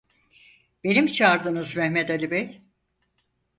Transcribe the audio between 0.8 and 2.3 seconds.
Beni mi çağırdınız Mehmet